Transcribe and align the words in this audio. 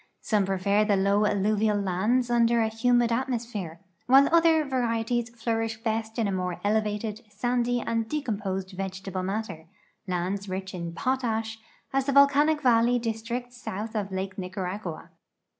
Somejirefer 0.23 0.87
the 0.87 0.95
low 0.95 1.27
alluvial 1.27 1.77
lands 1.79 2.31
under 2.31 2.59
a 2.59 2.69
humid 2.69 3.11
atmosi)here, 3.11 3.77
while 4.07 4.27
other 4.33 4.65
varieties 4.65 5.29
flourish 5.29 5.79
best 5.83 6.17
in 6.17 6.35
more 6.35 6.59
elevated, 6.63 7.21
sandy, 7.29 7.81
and 7.81 8.09
decomjHJsed 8.09 8.73
vegetable 8.75 9.21
matter— 9.21 9.67
lands 10.07 10.49
rich 10.49 10.73
in 10.73 10.93
potash, 10.95 11.59
as 11.93 12.07
the 12.07 12.13
volcanic 12.13 12.63
valley 12.63 12.97
(li.s 12.97 13.21
tricts 13.21 13.59
south 13.61 13.95
of 13.95 14.11
Lake 14.11 14.39
Nicaragua. 14.39 15.11